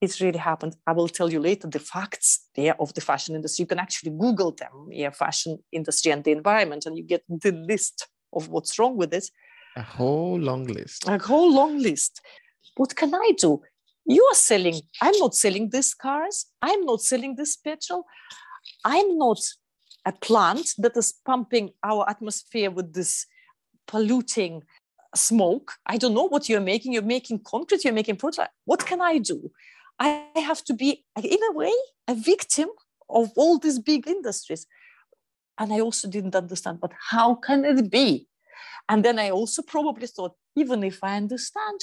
[0.00, 0.76] it's really happened.
[0.86, 3.62] I will tell you later the facts there of the fashion industry.
[3.62, 7.52] You can actually Google them, yeah, fashion industry and the environment, and you get the
[7.52, 9.30] list of what's wrong with it.
[9.76, 11.08] A whole long list.
[11.08, 12.20] A whole long list.
[12.76, 13.62] What can I do?
[14.06, 16.46] You are selling, I'm not selling these cars.
[16.62, 18.04] I'm not selling this petrol.
[18.84, 19.40] I'm not
[20.04, 23.26] a plant that is pumping our atmosphere with this
[23.88, 24.62] polluting
[25.16, 25.72] smoke.
[25.86, 26.92] I don't know what you're making.
[26.92, 28.50] You're making concrete, you're making prototype.
[28.64, 29.50] What can I do?
[29.98, 31.72] I have to be, in a way,
[32.06, 32.68] a victim
[33.08, 34.66] of all these big industries.
[35.58, 38.28] And I also didn't understand, but how can it be?
[38.88, 41.80] And then I also probably thought, even if I understand,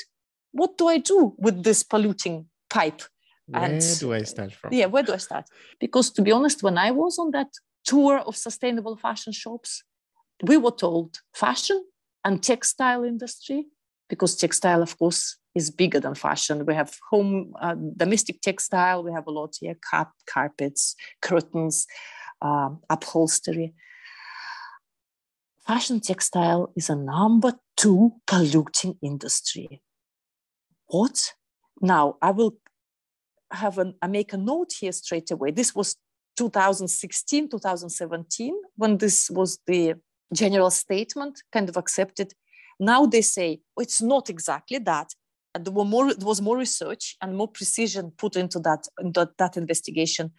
[0.51, 3.01] what do I do with this polluting pipe?
[3.53, 4.73] And where and, do I start from?
[4.73, 5.45] Yeah, where do I start?
[5.79, 7.49] Because to be honest, when I was on that
[7.83, 9.83] tour of sustainable fashion shops,
[10.43, 11.83] we were told fashion
[12.23, 13.65] and textile industry
[14.09, 16.65] because textile of course is bigger than fashion.
[16.65, 21.87] We have home uh, domestic textile we have a lot here cap, carpets curtains
[22.41, 23.73] uh, upholstery.
[25.65, 29.81] Fashion textile is a number two polluting industry.
[30.87, 31.33] What?
[31.81, 32.57] Now i will
[33.51, 35.51] have an i make a note here straight away.
[35.51, 35.95] This was
[36.37, 39.95] 2016 2017 when this was the
[40.33, 42.33] general statement kind of accepted.
[42.79, 45.13] Now they say oh, it's not exactly that.
[45.55, 49.29] And there, were more, there was more research and more precision put into that, into
[49.37, 50.31] that investigation.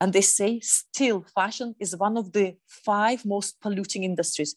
[0.00, 4.56] And they say still fashion is one of the five most polluting industries.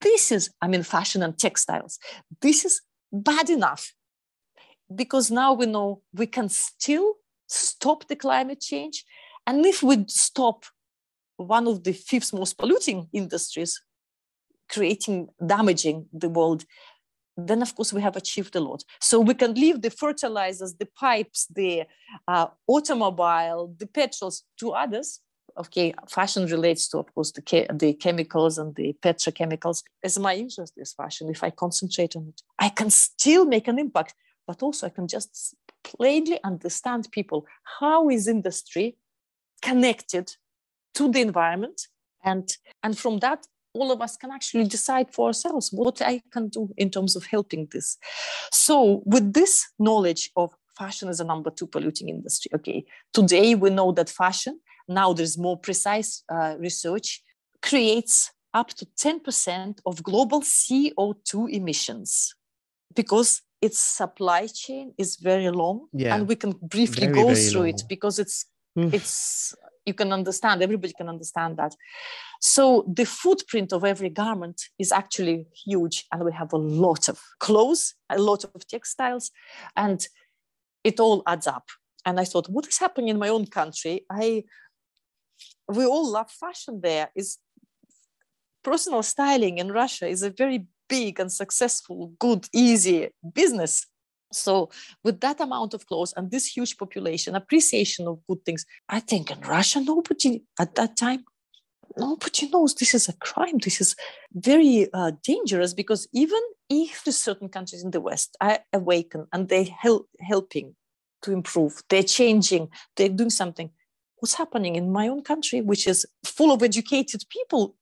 [0.00, 1.98] This is, I mean, fashion and textiles.
[2.40, 2.82] This is
[3.12, 3.92] bad enough
[4.94, 7.14] because now we know we can still
[7.48, 9.04] stop the climate change.
[9.46, 10.64] And if we stop
[11.36, 13.80] one of the fifth most polluting industries,
[14.68, 16.64] creating, damaging the world,
[17.36, 18.82] then of course we have achieved a lot.
[19.00, 21.84] So we can leave the fertilizers, the pipes, the
[22.26, 25.20] uh, automobile, the petrols to others.
[25.58, 29.82] Okay, fashion relates to, of course, the, ke- the chemicals and the petrochemicals.
[30.02, 33.78] As my interest is fashion, if I concentrate on it, I can still make an
[33.78, 34.14] impact,
[34.46, 37.46] but also I can just plainly understand people.
[37.80, 38.98] How is industry
[39.62, 40.32] connected
[40.94, 41.88] to the environment?
[42.22, 42.50] And,
[42.82, 43.46] and from that,
[43.76, 47.26] all of us can actually decide for ourselves what I can do in terms of
[47.26, 47.98] helping this.
[48.52, 53.70] So, with this knowledge of fashion as a number two polluting industry, okay, today we
[53.70, 57.22] know that fashion now there's more precise uh, research,
[57.62, 62.34] creates up to 10% of global CO2 emissions
[62.94, 66.14] because its supply chain is very long yeah.
[66.14, 67.68] and we can briefly very, go very through long.
[67.70, 69.54] it because it's it's
[69.86, 71.74] you can understand everybody can understand that.
[72.40, 77.20] So the footprint of every garment is actually huge and we have a lot of
[77.38, 79.30] clothes a lot of textiles
[79.76, 80.06] and
[80.84, 81.68] it all adds up.
[82.04, 84.04] And i thought what is happening in my own country?
[84.10, 84.44] I
[85.68, 87.10] we all love fashion there.
[87.14, 87.38] Is
[88.62, 93.86] personal styling in russia is a very big and successful good easy business
[94.32, 94.70] so
[95.04, 99.30] with that amount of clothes and this huge population appreciation of good things i think
[99.30, 101.24] in russia nobody at that time
[101.96, 103.58] nobody knows this is a crime.
[103.58, 103.96] This is
[104.34, 109.64] very uh, dangerous because even if certain countries in the west are awaken and they're
[109.64, 110.74] help, helping
[111.22, 113.70] to improve they're changing they're doing something
[114.18, 117.74] what's happening in my own country which is full of educated people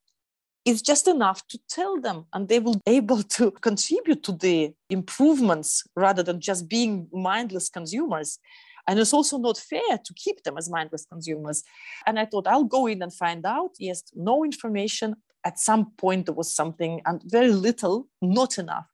[0.65, 4.73] is just enough to tell them and they will be able to contribute to the
[4.89, 8.39] improvements rather than just being mindless consumers.
[8.87, 11.65] And it's also not fair to keep them as mindless consumers.
[12.07, 13.73] And i thought i'll go in and find out.
[13.79, 15.17] Yes no information.
[15.45, 18.87] At some point there was something and very little not enough.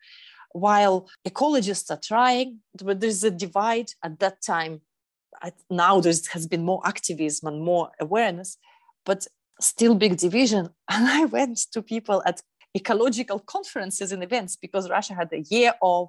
[0.52, 4.80] While ecologists are trying but there's a divide at that time.
[5.70, 8.58] Now there has been more activism and more awareness
[9.04, 9.26] but
[9.60, 10.70] still big division.
[10.90, 12.40] And I went to people at
[12.76, 16.08] ecological conferences and events because Russia had a year of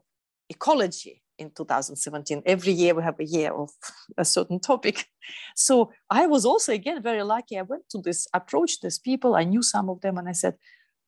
[0.49, 2.43] ecology in 2017.
[2.45, 3.69] Every year we have a year of
[4.17, 5.05] a certain topic.
[5.55, 7.57] So I was also again very lucky.
[7.57, 9.35] I went to this, approached these people.
[9.35, 10.55] I knew some of them, and I said,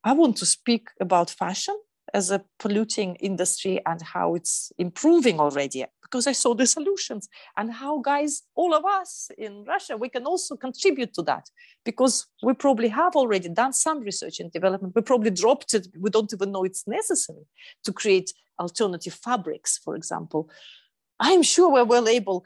[0.03, 1.75] I want to speak about fashion
[2.13, 7.73] as a polluting industry and how it's improving already because I saw the solutions and
[7.73, 11.49] how guys, all of us in Russia, we can also contribute to that
[11.83, 14.93] because we probably have already done some research and development.
[14.95, 15.87] We probably dropped it.
[15.99, 17.47] We don't even know it's necessary
[17.85, 20.51] to create alternative fabrics, for example.
[21.19, 22.45] I'm sure we're well able.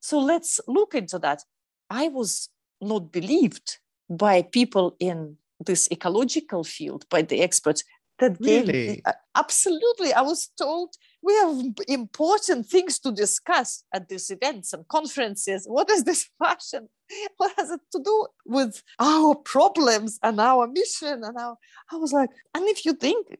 [0.00, 1.44] So let's look into that.
[1.88, 2.48] I was
[2.80, 3.78] not believed
[4.10, 7.84] by people in this ecological field, by the experts
[8.18, 8.72] that really?
[8.72, 10.12] gave uh, absolutely.
[10.12, 11.56] I was told we have
[11.88, 15.66] important things to discuss at these events and conferences.
[15.66, 16.88] What is this fashion
[17.36, 21.56] what has it to do with our problems and our mission and our
[21.92, 23.38] i was like and if you think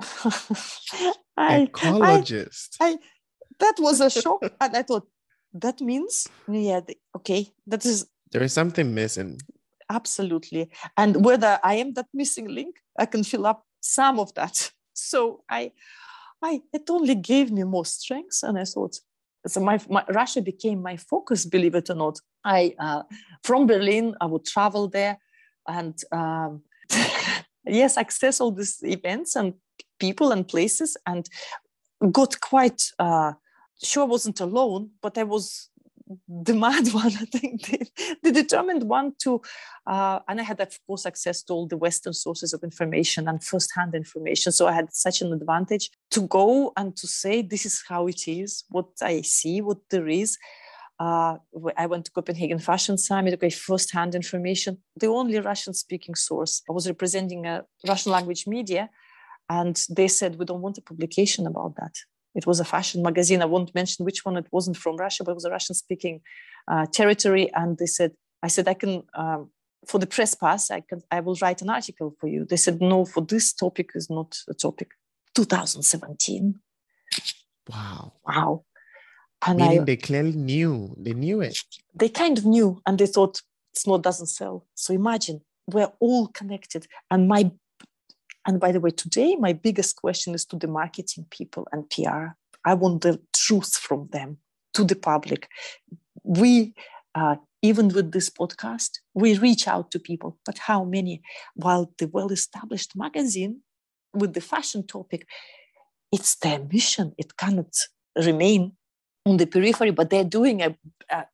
[1.36, 2.76] I, ecologist.
[2.80, 2.96] I, I,
[3.58, 4.42] that was a shock.
[4.60, 5.06] And i thought
[5.52, 6.80] that means yeah
[7.16, 9.40] okay that is there is something missing.
[9.90, 10.70] Absolutely.
[10.96, 14.70] And whether i am that missing link i can fill up some of that.
[14.92, 15.72] So I,
[16.42, 18.96] I it only gave me more strength, and I thought.
[19.46, 22.18] So my, my Russia became my focus, believe it or not.
[22.44, 23.04] I uh,
[23.42, 25.18] from Berlin, I would travel there,
[25.66, 26.62] and um,
[27.64, 29.54] yes, access all these events and
[29.98, 31.26] people and places, and
[32.12, 33.32] got quite uh,
[33.82, 35.69] sure I wasn't alone, but I was
[36.28, 39.40] the mad one, I think, the, the determined one to,
[39.86, 43.42] uh, and I had, of course, access to all the Western sources of information and
[43.42, 44.52] first-hand information.
[44.52, 48.26] So I had such an advantage to go and to say, this is how it
[48.26, 50.36] is, what I see, what there is.
[50.98, 51.38] Uh,
[51.78, 56.62] I went to Copenhagen Fashion Summit, okay, first-hand information, the only Russian-speaking source.
[56.68, 58.90] I was representing a Russian language media,
[59.48, 61.94] and they said, we don't want a publication about that
[62.34, 63.42] it was a fashion magazine.
[63.42, 64.36] I won't mention which one.
[64.36, 66.20] It wasn't from Russia, but it was a Russian-speaking
[66.68, 67.52] uh, territory.
[67.54, 68.12] And they said,
[68.42, 69.50] I said, I can um,
[69.86, 70.70] for the press pass.
[70.70, 72.44] I can, I will write an article for you.
[72.44, 74.90] They said, no, for this topic is not a topic.
[75.34, 76.60] 2017.
[77.68, 78.12] Wow.
[78.26, 78.64] Wow.
[79.46, 80.94] And Meaning I, they clearly knew.
[80.98, 81.58] They knew it.
[81.94, 83.40] They kind of knew, and they thought
[83.72, 84.66] it's not doesn't sell.
[84.74, 86.86] So imagine we're all connected.
[87.10, 87.50] And my
[88.46, 92.34] and by the way, today my biggest question is to the marketing people and PR.
[92.64, 94.38] I want the truth from them
[94.74, 95.48] to the public.
[96.22, 96.74] We,
[97.14, 101.22] uh, even with this podcast, we reach out to people, but how many?
[101.54, 103.60] While the well established magazine
[104.14, 105.26] with the fashion topic,
[106.12, 107.14] it's their mission.
[107.18, 107.74] It cannot
[108.16, 108.72] remain
[109.26, 110.74] on the periphery, but they're doing a,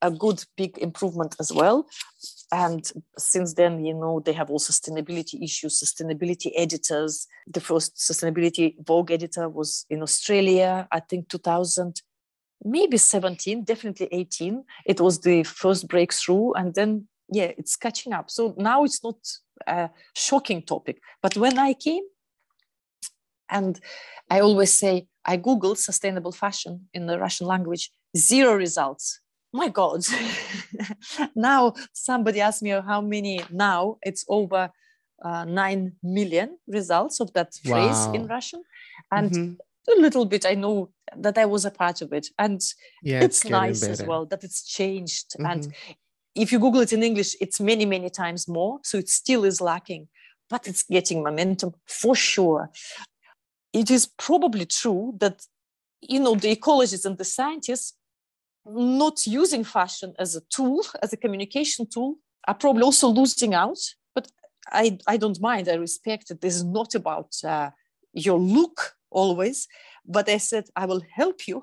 [0.02, 1.86] a, good big improvement as well.
[2.50, 7.26] And since then you know they have all sustainability issues sustainability editors.
[7.46, 12.02] The first sustainability vogue editor was in australia i think 2000
[12.64, 18.30] maybe 17 definitely 18 it was the first breakthrough and then yeah it's catching up.
[18.30, 19.16] So now it's not
[19.66, 21.00] a shocking topic.
[21.22, 22.04] But when i came
[23.50, 23.80] and
[24.30, 29.20] i always say i googled sustainable fashion in the russian language zero results
[29.56, 30.04] my God,
[31.34, 34.70] now somebody asked me how many now, it's over
[35.24, 38.12] uh, 9 million results of that phrase wow.
[38.12, 38.62] in Russian.
[39.10, 39.98] And mm-hmm.
[39.98, 42.28] a little bit, I know that I was a part of it.
[42.38, 42.60] And
[43.02, 43.92] yeah, it's, it's nice better.
[43.92, 45.30] as well that it's changed.
[45.30, 45.46] Mm-hmm.
[45.46, 45.74] And
[46.34, 48.80] if you Google it in English, it's many, many times more.
[48.82, 50.08] So it still is lacking,
[50.50, 52.70] but it's getting momentum for sure.
[53.76, 55.42] It is probably true that,
[56.00, 57.92] you know, the ecologists and the scientists
[58.64, 62.16] not using fashion as a tool, as a communication tool,
[62.48, 63.78] are probably also losing out.
[64.14, 64.28] But
[64.72, 65.68] I, I don't mind.
[65.68, 66.40] I respect it.
[66.40, 67.68] This is not about uh,
[68.14, 69.68] your look always,
[70.06, 71.62] but I said I will help you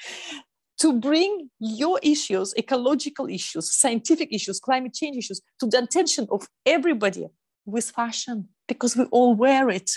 [0.78, 6.48] to bring your issues, ecological issues, scientific issues, climate change issues, to the attention of
[6.64, 7.26] everybody
[7.66, 9.90] with fashion because we all wear it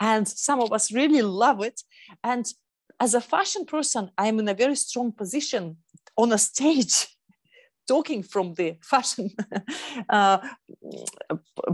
[0.00, 1.82] and some of us really love it
[2.24, 2.52] and
[3.00, 5.76] as a fashion person, I'm in a very strong position
[6.16, 7.06] on a stage
[7.88, 9.30] talking from the fashion
[10.08, 10.38] uh,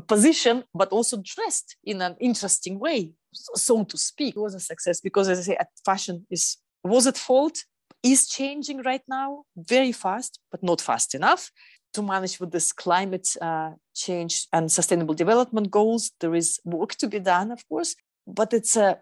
[0.06, 4.36] position, but also dressed in an interesting way, so to speak.
[4.36, 7.64] It was a success because, as I say, fashion is was at fault,
[8.02, 11.50] is changing right now very fast, but not fast enough
[11.94, 16.10] to manage with this climate uh, change and sustainable development goals.
[16.20, 17.94] There is work to be done, of course,
[18.26, 18.98] but it's a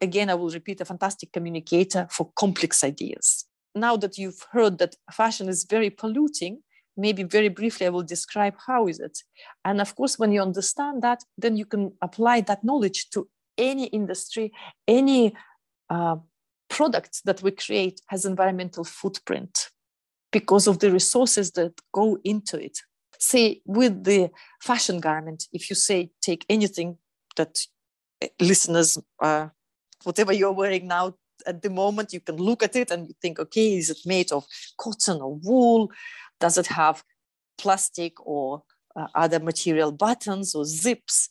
[0.00, 3.46] again, I will repeat, a fantastic communicator for complex ideas.
[3.74, 6.62] Now that you've heard that fashion is very polluting,
[6.96, 9.18] maybe very briefly I will describe how is it.
[9.64, 13.86] And of course, when you understand that, then you can apply that knowledge to any
[13.86, 14.52] industry,
[14.86, 15.34] any
[15.90, 16.16] uh,
[16.68, 19.70] product that we create has environmental footprint
[20.32, 22.78] because of the resources that go into it.
[23.18, 26.98] Say with the fashion garment, if you say take anything
[27.36, 27.58] that
[28.40, 29.48] listeners uh,
[30.04, 31.14] whatever you're wearing now
[31.46, 34.32] at the moment, you can look at it and you think, okay, is it made
[34.32, 34.46] of
[34.78, 35.90] cotton or wool?
[36.40, 37.02] Does it have
[37.58, 38.62] plastic or
[38.96, 41.28] uh, other material buttons or zips?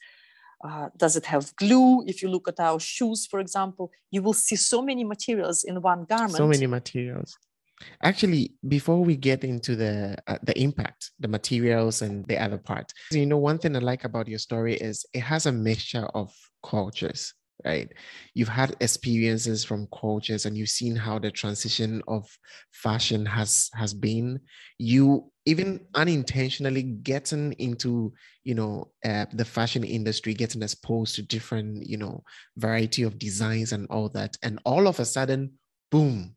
[0.64, 2.04] Uh, does it have glue?
[2.06, 5.82] If you look at our shoes, for example, you will see so many materials in
[5.82, 6.36] one garment.
[6.36, 7.38] So many materials.
[8.02, 12.92] Actually, before we get into the uh, the impact, the materials and the other part,
[13.12, 16.34] you know, one thing I like about your story is it has a mixture of
[16.64, 17.34] cultures
[17.66, 17.92] right?
[18.34, 22.28] You've had experiences from cultures and you've seen how the transition of
[22.72, 24.40] fashion has has been.
[24.78, 28.14] You even unintentionally getting into,
[28.44, 32.24] you know, uh, the fashion industry, getting exposed to different, you know,
[32.58, 35.54] variety of designs and all that, and all of a sudden,
[35.92, 36.36] boom,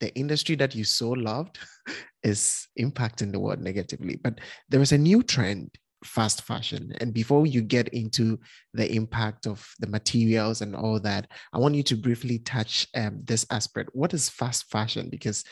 [0.00, 1.58] the industry that you so loved
[2.22, 4.16] is impacting the world negatively.
[4.22, 5.70] But there is a new trend
[6.04, 6.92] fast fashion.
[7.00, 8.38] And before you get into
[8.74, 13.20] the impact of the materials and all that, I want you to briefly touch um,
[13.24, 13.90] this aspect.
[13.92, 15.08] What is fast fashion?
[15.10, 15.44] Because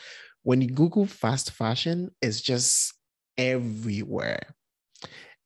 [0.43, 2.93] when you Google fast fashion, it's just
[3.37, 4.55] everywhere.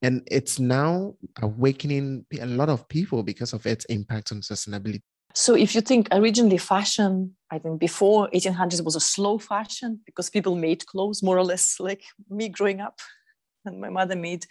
[0.02, 5.02] And it's now awakening a lot of people because of its impact on sustainability.
[5.36, 10.30] So if you think originally fashion, I think before 1800s was a slow fashion because
[10.30, 13.00] people made clothes more or less like me growing up
[13.66, 14.46] and my mother made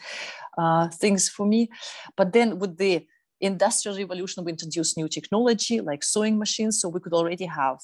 [0.56, 1.68] uh, things for me.
[2.16, 3.06] But then with the
[3.40, 7.78] industrial revolution, we introduced new technology like sewing machines, so we could already have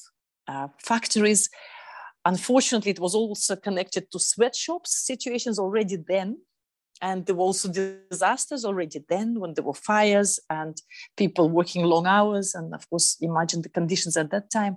[0.49, 1.49] uh, factories.
[2.25, 6.39] Unfortunately, it was also connected to sweatshops situations already then.
[7.03, 10.81] And there were also disasters already then when there were fires and
[11.17, 12.55] people working long hours.
[12.55, 14.77] And of course, imagine the conditions at that time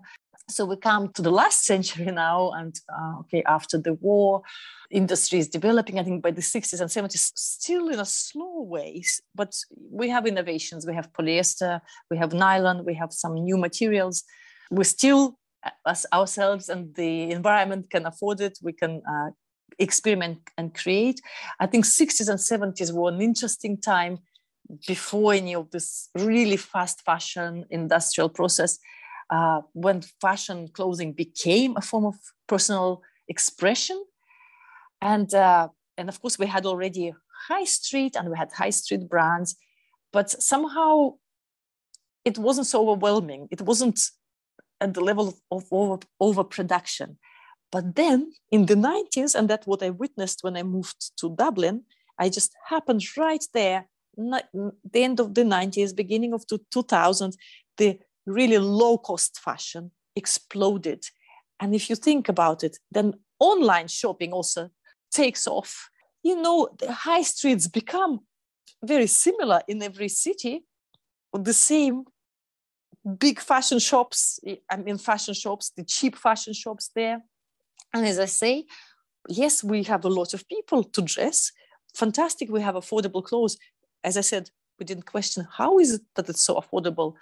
[0.49, 4.41] so we come to the last century now and uh, okay after the war
[4.89, 9.03] industry is developing i think by the 60s and 70s still in a slow way
[9.35, 9.53] but
[9.91, 14.23] we have innovations we have polyester we have nylon we have some new materials
[14.71, 15.37] we still
[15.85, 19.29] as ourselves and the environment can afford it we can uh,
[19.79, 21.21] experiment and create
[21.59, 24.19] i think 60s and 70s were an interesting time
[24.87, 28.79] before any of this really fast fashion industrial process
[29.29, 32.15] uh, when fashion clothing became a form of
[32.47, 34.03] personal expression.
[35.01, 37.13] And, uh, and of course, we had already
[37.47, 39.55] high street and we had high street brands,
[40.11, 41.15] but somehow
[42.25, 43.47] it wasn't so overwhelming.
[43.51, 43.99] It wasn't
[44.81, 47.17] at the level of over, overproduction.
[47.71, 51.83] But then in the 90s, and that's what I witnessed when I moved to Dublin,
[52.17, 57.35] I just happened right there, the end of the 90s, beginning of the 2000s,
[57.77, 61.05] the really low cost fashion exploded.
[61.59, 64.69] And if you think about it, then online shopping also
[65.11, 65.89] takes off.
[66.23, 68.21] You know, the high streets become
[68.83, 70.65] very similar in every city,
[71.33, 72.05] the same
[73.19, 74.39] big fashion shops,
[74.69, 77.21] I mean, fashion shops, the cheap fashion shops there.
[77.93, 78.65] And as I say,
[79.29, 81.51] yes, we have a lot of people to dress.
[81.95, 83.57] Fantastic, we have affordable clothes.
[84.03, 84.49] As I said,
[84.79, 87.15] we didn't question how is it that it's so affordable.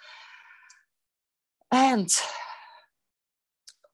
[1.71, 2.09] And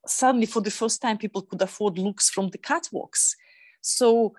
[0.05, 3.35] suddenly, for the first time, people could afford looks from the catwalks.
[3.81, 4.35] So,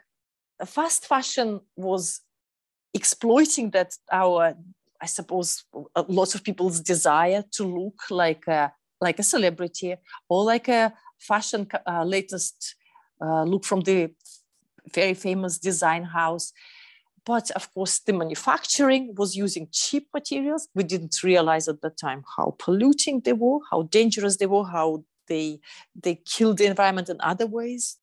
[0.61, 2.21] uh, fast fashion was
[2.95, 4.55] exploiting that our
[5.03, 5.65] I suppose
[6.07, 9.97] lots of people's desire to look like a, like a celebrity
[10.29, 10.95] or like a
[11.29, 12.77] fashion uh, latest
[13.21, 14.11] uh, look from the
[14.93, 16.53] very famous design house.
[17.25, 20.69] But of course, the manufacturing was using cheap materials.
[20.75, 25.05] We didn't realize at the time how polluting they were, how dangerous they were, how
[25.29, 25.61] they
[25.95, 27.99] they killed the environment in other ways.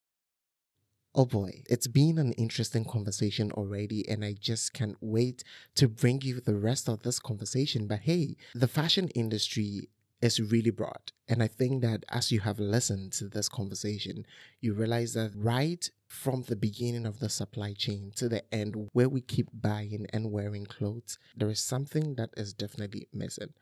[1.15, 5.43] Oh boy, it's been an interesting conversation already, and I just can't wait
[5.75, 7.87] to bring you the rest of this conversation.
[7.87, 9.89] But hey, the fashion industry
[10.21, 11.11] is really broad.
[11.27, 14.25] And I think that as you have listened to this conversation,
[14.59, 19.09] you realize that right from the beginning of the supply chain to the end, where
[19.09, 23.53] we keep buying and wearing clothes, there is something that is definitely missing.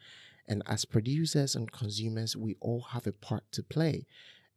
[0.47, 4.05] And as producers and consumers, we all have a part to play.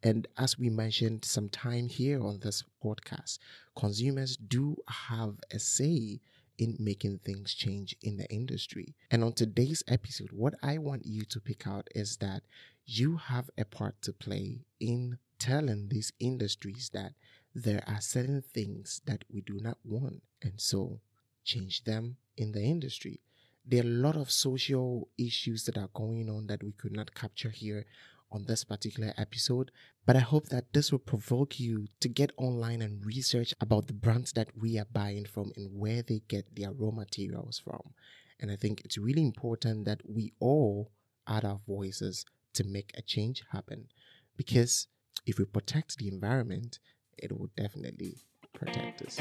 [0.03, 3.39] And as we mentioned some time here on this podcast,
[3.77, 6.21] consumers do have a say
[6.61, 8.95] in making things change in the industry.
[9.11, 12.43] And on today's episode, what I want you to pick out is that
[12.85, 17.15] you have a part to play in telling these industries that
[17.55, 20.23] there are certain things that we do not want.
[20.43, 21.01] And so
[21.45, 23.21] change them in the industry.
[23.65, 27.15] There are a lot of social issues that are going on that we could not
[27.15, 27.87] capture here
[28.33, 29.71] on this particular episode,
[30.07, 33.93] but I hope that this will provoke you to get online and research about the
[33.93, 37.95] brands that we are buying from and where they get their raw materials from.
[38.39, 40.91] And I think it's really important that we all
[41.29, 42.25] add our voices
[42.55, 43.89] to make a change happen
[44.37, 44.89] because
[45.27, 46.79] if we protect the environment,
[47.19, 48.25] it will definitely
[48.55, 49.19] protect us.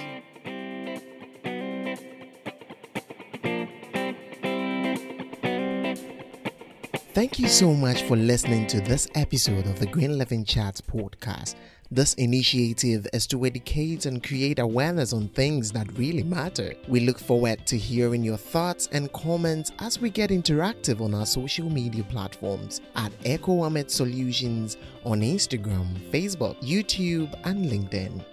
[7.14, 11.56] Thank you so much for listening to this episode of the Green Living Chats podcast.
[11.90, 16.76] This initiative is to educate and create awareness on things that really matter.
[16.88, 21.26] We look forward to hearing your thoughts and comments as we get interactive on our
[21.26, 28.24] social media platforms at Echo Solutions on Instagram, Facebook, YouTube, and LinkedIn.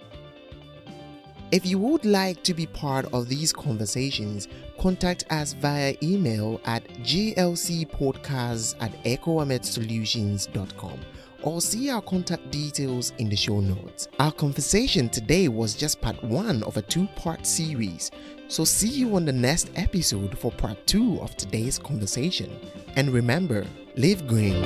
[1.49, 6.85] If you would like to be part of these conversations, contact us via email at
[7.03, 10.99] glcpodcasts at echoamedsolutions.com
[11.43, 14.09] or see our contact details in the show notes.
[14.19, 18.11] Our conversation today was just part one of a two part series,
[18.49, 22.59] so see you on the next episode for part two of today's conversation.
[22.97, 24.65] And remember, live green.